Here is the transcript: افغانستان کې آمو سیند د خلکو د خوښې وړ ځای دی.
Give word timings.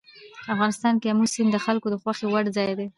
افغانستان 0.53 0.93
کې 1.01 1.07
آمو 1.11 1.25
سیند 1.33 1.49
د 1.53 1.57
خلکو 1.65 1.87
د 1.91 1.95
خوښې 2.01 2.27
وړ 2.29 2.45
ځای 2.55 2.71
دی. 2.79 2.87